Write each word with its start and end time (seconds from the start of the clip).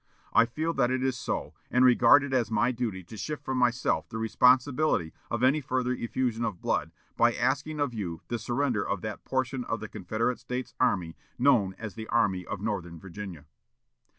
I 0.33 0.47
feel 0.47 0.73
that 0.73 0.89
it 0.89 1.03
is 1.03 1.15
so, 1.15 1.53
and 1.69 1.85
regard 1.85 2.23
it 2.23 2.33
as 2.33 2.49
my 2.49 2.71
duty 2.71 3.03
to 3.03 3.15
shift 3.15 3.43
from 3.45 3.59
myself 3.59 4.09
the 4.09 4.17
responsibility 4.17 5.13
of 5.29 5.43
any 5.43 5.61
further 5.61 5.91
effusion 5.93 6.43
of 6.43 6.59
blood, 6.59 6.91
by 7.15 7.33
asking 7.33 7.79
of 7.79 7.93
you 7.93 8.21
the 8.27 8.39
surrender 8.39 8.83
of 8.83 9.01
that 9.01 9.23
portion 9.25 9.63
of 9.65 9.79
the 9.79 9.87
Confederate 9.87 10.39
States 10.39 10.73
Army 10.79 11.15
known 11.37 11.75
as 11.77 11.93
the 11.93 12.07
Army 12.07 12.47
of 12.47 12.61
Northern 12.61 12.99
Virginia." 12.99 13.45